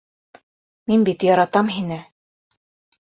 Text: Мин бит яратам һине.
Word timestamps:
Мин 0.91 1.05
бит 1.09 1.25
яратам 1.27 1.73
һине. 1.77 1.99